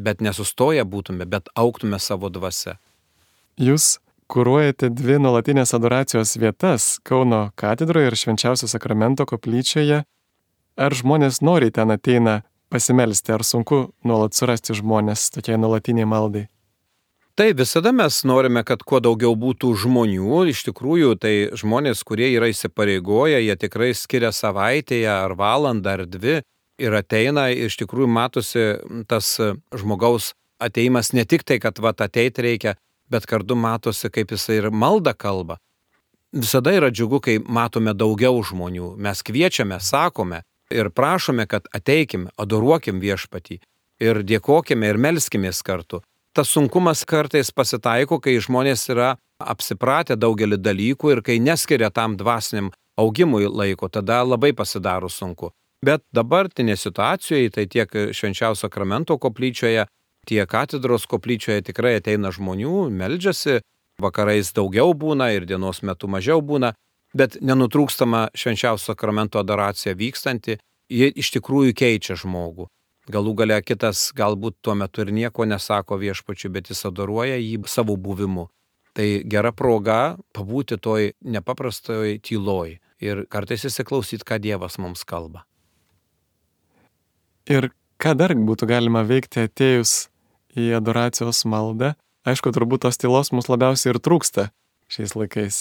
[0.00, 2.76] bet nesustoję būtume, bet auktume savo dvasia.
[3.56, 3.98] Jūs
[4.32, 10.04] kūruojate dvi nuolatinės adoracijos vietas- Kauno katedroje ir Švenčiausio sakramento koplyčioje.
[10.76, 16.48] Ar žmonės noriai ten ateina pasimelsti, ar sunku nuolat surasti žmonės tokiai nuolatiniai maldai?
[17.36, 20.38] Tai visada mes norime, kad kuo daugiau būtų žmonių.
[20.48, 26.38] Iš tikrųjų, tai žmonės, kurie yra įsipareigoję, jie tikrai skiria savaitėje ar valandą ar dvi
[26.80, 28.64] ir ateina, iš tikrųjų matosi
[29.04, 29.34] tas
[29.76, 32.74] žmogaus ateimas ne tik tai, kad va ateiti reikia,
[33.12, 35.60] bet kartu matosi, kaip jisai ir malda kalba.
[36.32, 38.94] Visada yra džiugu, kai matome daugiau žmonių.
[38.96, 40.40] Mes kviečiame, sakome
[40.72, 43.60] ir prašome, kad ateikim, adoruokim viešpatį
[44.00, 46.00] ir dėkojime ir melskimės kartu
[46.36, 52.68] tas sunkumas kartais pasitaiko, kai žmonės yra apsipratę daugelį dalykų ir kai neskiria tam dvasiniam
[53.00, 55.50] augimui laiko, tada labai pasidaro sunku.
[55.84, 59.86] Bet dabartinė situacijoje, tai tiek švenčiausio sakramento koplyčioje,
[60.28, 63.60] tiek katedros koplyčioje tikrai ateina žmonių, meldžiasi,
[64.02, 66.74] vakarais daugiau būna ir dienos metu mažiau būna,
[67.16, 70.58] bet nenutrūkstama švenčiausio sakramento adoracija vykstanti,
[70.92, 72.68] ji iš tikrųjų keičia žmogų.
[73.12, 77.94] Galų gale kitas galbūt tuo metu ir nieko nesako viešpačiu, bet jis adoruoja jį savo
[77.94, 78.48] buvimu.
[78.96, 85.44] Tai gera proga pabūti toj nepaprastoj tyloj ir kartais įsiklausyti, ką Dievas mums kalba.
[87.46, 87.70] Ir
[88.02, 90.08] ką dar būtų galima veikti atėjus
[90.56, 91.94] į adoracijos maldą?
[92.26, 94.48] Aišku, turbūt tos tylos mums labiausiai ir trūksta
[94.90, 95.60] šiais laikais.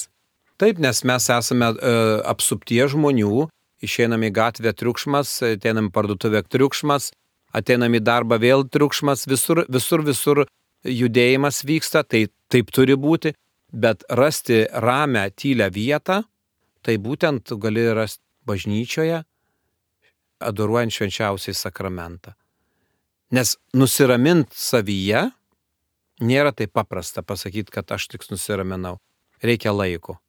[0.57, 1.93] Taip, nes mes esame e,
[2.25, 3.49] apsuptie žmonių,
[3.85, 7.11] išeiname į gatvę triukšmas, ateiname parduotuvę triukšmas,
[7.55, 10.43] ateinam į darbą vėl triukšmas, visur, visur, visur
[10.85, 13.33] judėjimas vyksta, tai taip turi būti,
[13.71, 16.23] bet rasti ramę, tylę vietą,
[16.85, 19.23] tai būtent tu gali rasti bažnyčioje,
[20.45, 22.35] adoruojant švenčiausiai sakramentą.
[23.33, 25.25] Nes nusiramint savyje
[26.21, 28.99] nėra taip paprasta pasakyti, kad aš tik nusiraminau.
[29.43, 30.19] Reikia laiko.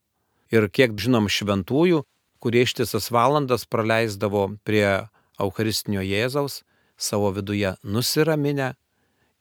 [0.50, 2.04] Ir kiek žinom šventųjų,
[2.42, 4.86] kurie ištisas valandas praleisdavo prie
[5.42, 6.62] Eucharistinio Jėzaus,
[6.96, 8.74] savo viduje nusiraminę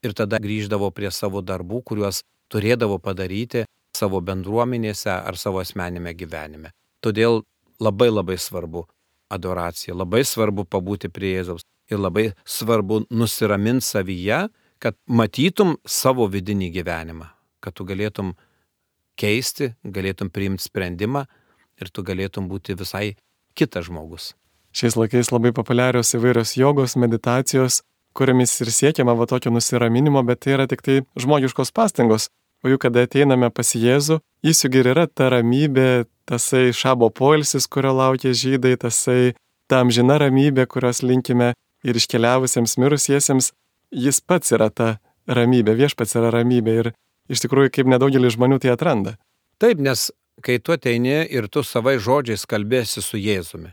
[0.04, 3.66] ir tada grįždavo prie savo darbų, kuriuos turėdavo padaryti
[3.96, 6.72] savo bendruomenėse ar savo asmenime gyvenime.
[7.02, 7.44] Todėl
[7.80, 8.86] labai labai svarbu
[9.32, 14.46] adoracija, labai svarbu pabūti prie Jėzaus ir labai svarbu nusiraminti savyje,
[14.80, 17.30] kad matytum savo vidinį gyvenimą,
[17.64, 18.34] kad tu galėtum
[19.20, 21.26] keisti, galėtum priimti sprendimą
[21.82, 23.16] ir tu galėtum būti visai
[23.56, 24.34] kitas žmogus.
[24.76, 27.80] Šiais laikais labai populiarios įvairios jogos, meditacijos,
[28.16, 32.28] kuriamis ir siekiama va tokio nusiraminimo, bet tai yra tik tai žmogiškos pastangos.
[32.64, 37.70] O juk kada ateiname pas Jėzų, jis juk ir yra ta ramybė, tasai šabo poilsis,
[37.72, 39.36] kurio laukia žydai, tasai
[39.70, 41.54] ta amžina ramybė, kurios linkime
[41.86, 43.52] ir iškeliavusiems mirusiesiems,
[43.94, 44.90] jis pats yra ta
[45.30, 46.92] ramybė, viešpats yra ramybė ir
[47.30, 49.16] iš tikrųjų kaip nedaugelis žmonių tai atranda.
[49.62, 50.10] Taip, nes
[50.44, 53.72] kai tu ateini ir tu savai žodžiais kalbėsi su Jėzumi,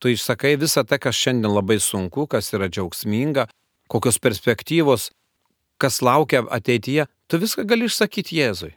[0.00, 3.46] tu išsakai visą tai, kas šiandien labai sunku, kas yra džiaugsminga,
[3.92, 5.10] kokios perspektyvos,
[5.80, 8.72] kas laukia ateityje, tu viską gali išsakyti Jėzui.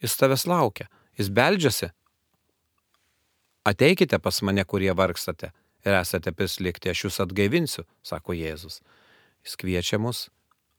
[0.00, 1.90] Jis tavęs laukia, jis beldžiasi.
[3.68, 5.52] Ateikite pas mane, kurie vargstate
[5.84, 8.80] ir esate prislikti, aš jūs atgaivinsiu, sako Jėzus.
[9.44, 10.28] Jis kviečia mus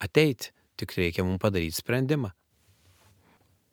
[0.02, 2.32] ateiti, tik reikia mums padaryti sprendimą.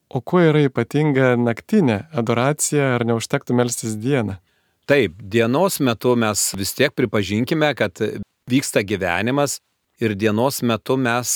[0.08, 4.38] O kuo yra ypatinga naktinė adoracija, ar neužtektų melstis dieną?
[4.88, 8.00] Taip, dienos metu mes vis tiek pripažinkime, kad
[8.48, 9.58] vyksta gyvenimas
[10.00, 11.32] ir dienos metu mes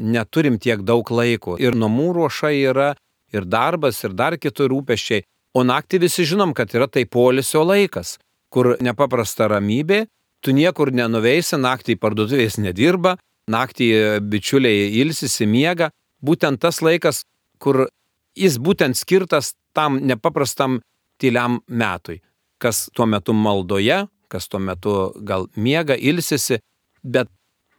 [0.00, 1.58] neturim tiek daug laiko.
[1.60, 2.94] Ir namų ruoša yra,
[3.28, 5.26] ir darbas, ir dar kitų rūpeščiai.
[5.52, 8.14] O naktį visi žinom, kad yra tai polisio laikas,
[8.48, 10.06] kur nepaprasta ramybė,
[10.40, 13.18] tu niekur nenuveisi, naktį parduotuvės nedirba,
[13.52, 13.90] naktį
[14.32, 15.90] bičiuliai ilsisi miega.
[16.24, 17.20] Būtent tas laikas,
[17.60, 17.84] kur
[18.32, 20.80] jis būtent skirtas tam nepaprastam
[21.20, 22.22] tyliam metui
[22.58, 24.94] kas tuo metu maldoje, kas tuo metu
[25.24, 26.60] gal miega, ilsisi,
[27.02, 27.30] bet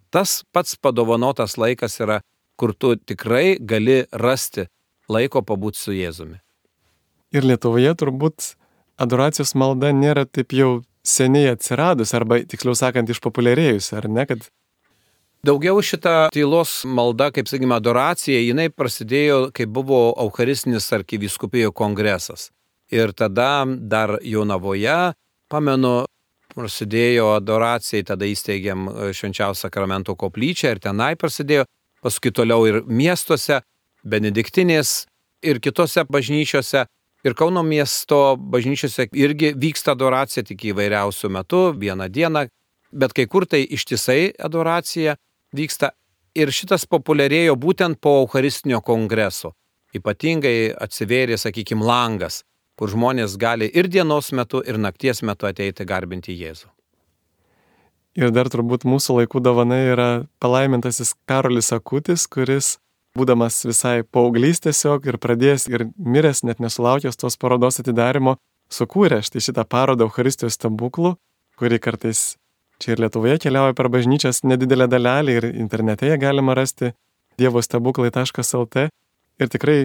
[0.09, 2.19] tas pats padovanotas laikas yra,
[2.59, 4.67] kur tu tikrai gali rasti
[5.09, 6.39] laiko pabūti su Jėzumi.
[7.31, 8.53] Ir Lietuvoje turbūt
[8.99, 14.49] adoracijos malda nėra taip jau seniai atsiradus, arba tiksliau sakant, išpopuliarėjus, ar ne, kad
[15.39, 22.49] Daugiau šita tylos malda, kaip sakykime, adoracija, jinai prasidėjo, kai buvo Eucharistinis arkiviskupijų kongresas.
[22.89, 25.13] Ir tada dar Jaunavoje,
[25.49, 26.07] pamenu,
[26.55, 31.67] prasidėjo adoracijai, tada įsteigėm švenčiausią sakramento koplyčią ir tenai prasidėjo,
[32.01, 33.61] paskui toliau ir miestuose,
[34.03, 35.03] benediktinės
[35.45, 36.87] ir kitose bažnyčiose.
[37.27, 42.45] Ir Kauno miesto bažnyčiose irgi vyksta adoracija tik įvairiausių metų, vieną dieną,
[42.95, 45.17] bet kai kur tai ištisai adoracija
[45.55, 45.91] vyksta.
[46.37, 49.51] Ir šitas populiarėjo būtent po Eucharistinio kongreso.
[49.97, 52.43] Ypatingai atsivėrė, sakykime, langas,
[52.79, 56.69] kur žmonės gali ir dienos metu, ir nakties metu ateiti garbinti Jėzų.
[58.19, 60.09] Ir dar turbūt mūsų laikų dovana yra
[60.43, 62.77] palaimintasis Karolis Akutis, kuris
[63.19, 68.37] būdamas visai paauglys tiesiog ir pradėjęs ir miręs, net nesulaukęs tos parodos atidarimo,
[68.71, 71.15] sukūrė štai šitą parodą Euharistijos stebuklų,
[71.59, 72.37] kuri kartais
[72.79, 76.93] čia ir Lietuvoje keliauja per bažnyčias nedidelę dalelį ir internete ją galima rasti
[77.39, 78.89] dievostebuklai.lt.
[79.39, 79.79] Ir tikrai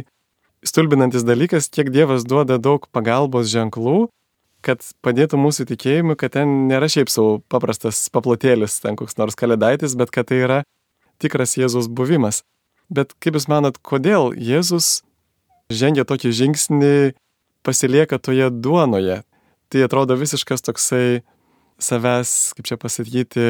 [0.64, 4.08] stulbinantis dalykas, kiek Dievas duoda daug pagalbos ženklų,
[4.64, 9.96] kad padėtų mūsų tikėjimui, kad ten nėra šiaip savo paprastas paplotėlis, ten koks nors kalėdaitis,
[10.00, 10.62] bet kad tai yra
[11.20, 12.42] tikras Jėzus buvimas.
[12.92, 15.04] Bet kaip Jūs manot, kodėl Jėzus
[15.72, 16.96] žengia tokį žingsnį,
[17.64, 19.22] pasilieka toje duonoje?
[19.72, 21.22] Tai atrodo visiškas toksai
[21.80, 23.46] savęs, kaip čia pasakyti,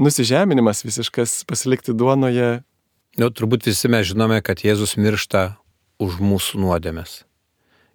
[0.00, 2.60] nusižeminimas visiškas pasilikti duonoje.
[3.20, 5.59] Nu, turbūt visi mes žinome, kad Jėzus miršta
[6.00, 7.24] už mūsų nuodėmės.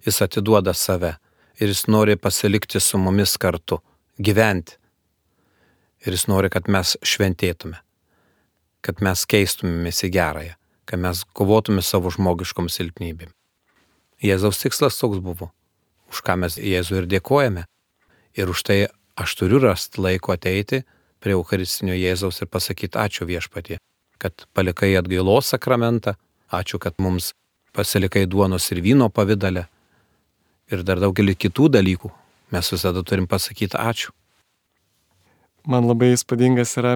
[0.06, 1.16] Jis atiduoda save
[1.58, 3.80] ir jis nori pasilikti su mumis kartu,
[4.18, 4.78] gyventi.
[6.06, 7.80] Ir jis nori, kad mes šventėtume
[8.86, 10.54] kad mes keistumėmės į gerąją,
[10.86, 13.32] kad mes kovotume savo žmogiškom silpnybėm.
[14.22, 15.50] Jėzaus tikslas toks buvo,
[16.12, 17.66] už ką mes Jėzui ir dėkojame.
[18.38, 18.78] Ir už tai
[19.18, 20.84] aš turiu rasti laiko ateiti
[21.20, 23.80] prie Eucharistinio Jėzaus ir pasakyti ačiū viešpatie,
[24.22, 26.14] kad palikai atgailos sakramentą,
[26.52, 27.32] ačiū, kad mums
[27.76, 29.64] pasilikai duonos ir vyno pavydale
[30.72, 32.08] ir dar daugelį kitų dalykų.
[32.54, 34.10] Mes visada turim pasakyti ačiū.
[35.66, 36.92] Man labai įspūdingas yra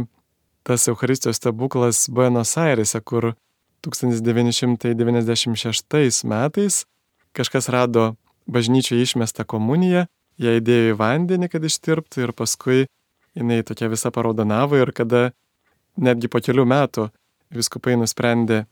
[0.63, 3.35] tas Euharistijos stebuklas Buenos Airese, kur
[3.83, 6.85] 1996 metais
[7.35, 8.15] kažkas rado
[8.47, 10.07] bažnyčioje išmestą komuniją,
[10.41, 12.87] ją įdėjo į vandenį, kad ištirptų ir paskui
[13.39, 15.31] jinai tokia visa paraudonavo ir kada
[15.97, 17.09] netgi po kelių metų
[17.55, 18.65] viskupai nusprendė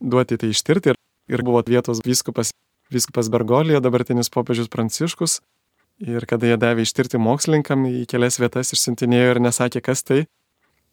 [0.00, 0.99] duoti tai ištirti ir,
[1.30, 2.50] ir buvo vietos viskupas,
[2.90, 5.38] viskupas Bergolija, dabartinis popiežius Pranciškus.
[6.00, 10.22] Ir kada jie davė ištirti mokslininkam į kelias vietas išsintinėjo ir nesakė, kas tai,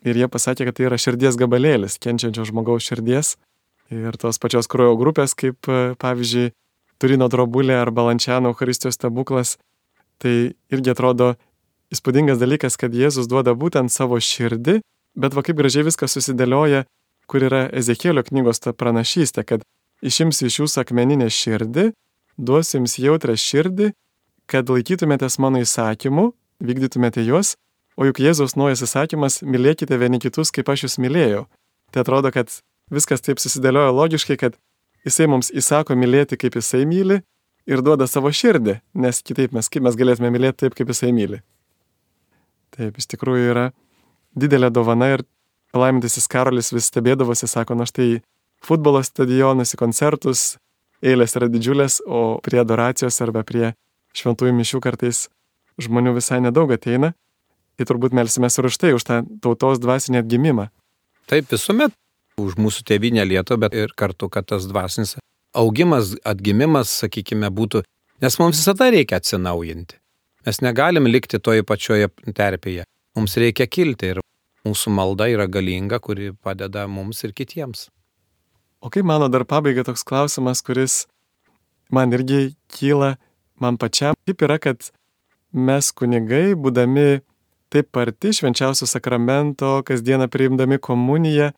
[0.03, 3.37] ir jie pasakė, kad tai yra širdies gabalėlis, kenčiančio žmogaus širdies
[3.93, 6.51] ir tos pačios kraujo grupės, kaip e, pavyzdžiui
[6.99, 9.55] Turino drobulė ar Balančiano Eucharistijos stebuklas.
[10.17, 10.33] Tai
[10.73, 11.35] irgi atrodo
[11.93, 14.79] įspūdingas dalykas, kad Jėzus duoda būtent savo širdį,
[15.15, 16.83] bet va kaip gražiai viskas susidėlioja,
[17.29, 19.63] kur yra Ezekėlio knygos ta pranašystė, kad
[20.05, 21.91] išims iš jūsų akmeninę širdį,
[22.37, 23.93] duosiu jums jautrę širdį,
[24.47, 26.31] kad laikytumėtės mano įsakymų,
[26.63, 27.55] vykdytumėte juos
[27.97, 31.47] O juk Jėzaus naujas įsakymas- mylėkite vieni kitus, kaip aš jūs mylėjau.
[31.91, 32.47] Tai atrodo, kad
[32.91, 34.53] viskas taip susidėlioja logiškai, kad
[35.03, 37.23] jisai mums įsako mylėti, kaip jisai myli
[37.65, 41.41] ir duoda savo širdį, nes kitaip mes kaip mes galėtume mylėti taip, kaip jisai myli.
[42.71, 43.73] Taip, iš tikrųjų yra
[44.37, 45.25] didelė dovana ir
[45.73, 48.21] palaimintasis Karolis vis stebėdavosi, sako, na štai
[48.63, 50.57] futbolo stadionus, į koncertus,
[51.03, 53.73] eilės yra didžiulės, o prie adoracijos arba prie
[54.17, 55.27] šventųjų mišių kartais
[55.81, 57.13] žmonių visai nedaug ateina
[57.77, 60.67] tai turbūt melsime ir už tai, už tą tautos dvasinį atgimimą.
[61.29, 61.93] Taip, visuomet
[62.41, 65.17] už mūsų tėvynę Lietuvą, bet ir kartu, kad tas dvasinis
[65.57, 67.83] augimas, atgimimas, sakykime, būtų,
[68.21, 69.97] nes mums visada reikia atsinaujinti.
[70.45, 72.85] Mes negalim likti toje pačioje terpėje.
[73.17, 74.21] Mums reikia kilti ir
[74.65, 77.87] mūsų malda yra galinga, kuri padeda mums ir kitiems.
[78.87, 80.93] O kaip mano dar pabaiga toks klausimas, kuris
[81.91, 83.17] man irgi kyla,
[83.59, 84.79] man pačiam, kaip yra, kad
[85.51, 87.19] mes kunigai, būdami
[87.67, 91.49] taip arti švenčiausio sakramento, kasdieną priimdami komuniją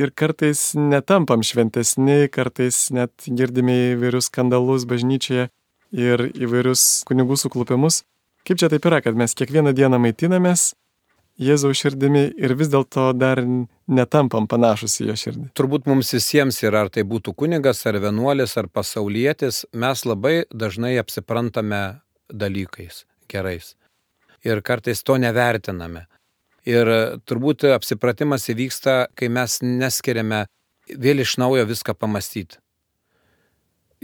[0.00, 5.50] ir kartais netampam šventesni, kartais net girdime įvairius skandalus bažnyčioje
[5.92, 8.06] ir įvairius kunigų suklupimus.
[8.48, 10.70] Kaip čia taip yra, kad mes kiekvieną dieną maitinamės
[11.36, 15.48] Jėzaus širdimi ir vis dėlto dar netampam panašus į jo širdį.
[15.58, 20.94] Turbūt mums visiems yra, ar tai būtų kunigas, ar vienuolis, ar pasaulietis, mes labai dažnai
[21.02, 21.82] apsiprantame
[22.32, 23.74] dalykais gerais
[24.46, 26.06] ir kartais to nevertiname.
[26.66, 26.88] Ir
[27.28, 30.46] turbūt apsipratimas įvyksta, kai mes neskiriame
[30.90, 32.58] vėl iš naujo viską pamastyti.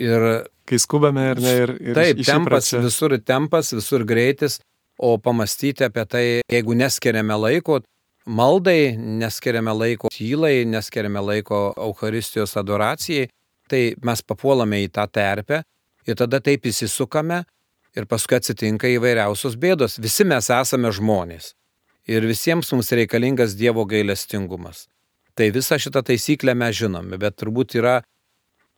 [0.03, 1.74] Ir kai skubame ir ne ir...
[1.91, 4.61] ir taip, tempas, visur tempas, visur greitis,
[4.99, 7.80] o pamastyti apie tai, jeigu neskiriame laiko,
[8.26, 13.28] maldai, neskiriame laiko tylai, neskiriame laiko Euharistijos adoracijai,
[13.68, 15.62] tai mes papuolame į tą terpę
[16.07, 17.43] ir tada taip įsisukame
[17.97, 19.99] ir paskui atsitinka įvairiausios bėdos.
[20.03, 21.53] Visi mes esame žmonės
[22.09, 24.86] ir visiems mums reikalingas Dievo gailestingumas.
[25.34, 28.03] Tai visą šitą taisyklę mes žinome, bet turbūt yra,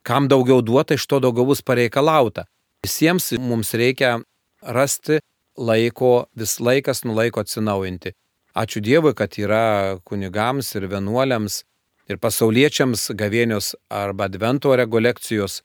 [0.07, 2.45] kam daugiau duota, iš to daugiau bus pareikalauta.
[2.85, 4.21] Visiems mums reikia
[4.63, 5.19] rasti
[5.57, 8.15] laiko, vis laikas nuo laiko atsinaujinti.
[8.55, 11.63] Ačiū Dievui, kad yra kunigams ir vienuoliams
[12.11, 15.63] ir pasauliečiams gavėnios arba advento rekolekcijos,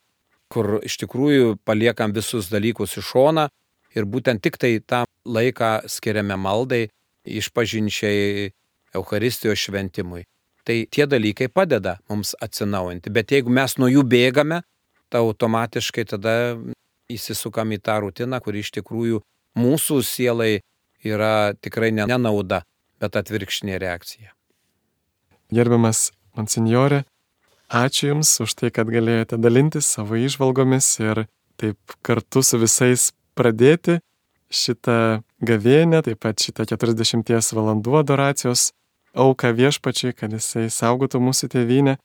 [0.49, 3.45] kur iš tikrųjų paliekam visus dalykus į šoną
[3.95, 6.87] ir būtent tik tai tą laiką skiriame maldai,
[7.25, 8.49] išpažinčiai,
[8.95, 10.23] Euharistijos šventimui.
[10.65, 14.63] Tai tie dalykai padeda mums atsinaujinti, bet jeigu mes nuo jų bėgame,
[15.09, 16.33] tai automatiškai tada
[17.09, 19.21] įsisukam į tą rutiną, kuri iš tikrųjų
[19.57, 20.59] mūsų sielai
[21.05, 22.63] yra tikrai nenauda,
[22.99, 24.33] bet atvirkštinė reakcija.
[25.55, 27.03] Gerbiamas monsinjorė,
[27.69, 31.25] ačiū Jums už tai, kad galėjote dalintis savo išvalgomis ir
[31.59, 33.99] taip kartu su visais pradėti
[34.49, 38.69] šitą gavėnę, taip pat šitą 40 valandų adoracijos
[39.13, 41.97] auką viešpačiai, kad jisai saugotų mūsų tėvynę.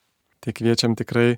[0.43, 1.37] Tai kviečiam tikrai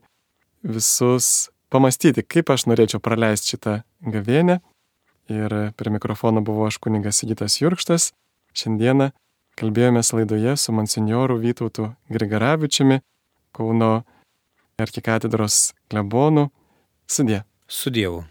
[0.63, 4.59] visus pamastyti, kaip aš norėčiau praleisti šitą gavėnę.
[5.28, 8.11] Ir prie mikrofono buvo aš kuningas Sigitas Jurkštas.
[8.55, 9.11] Šiandieną
[9.59, 13.01] kalbėjomės laidoje su monsinjoru Vytautu Grigaravičiumi,
[13.51, 13.91] Kauno
[14.80, 16.49] arkikatedros klebonu.
[17.09, 17.43] Sudė.
[17.67, 18.23] Su Dievu.